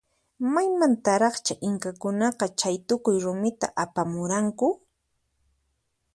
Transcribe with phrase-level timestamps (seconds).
[0.53, 4.67] Maymantaraqcha inkakunaqa chaytukuy rumita apamuranku?